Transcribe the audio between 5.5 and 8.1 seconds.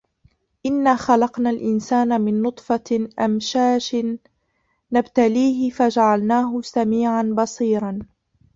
فَجَعَلناهُ سَميعًا بَصيرًا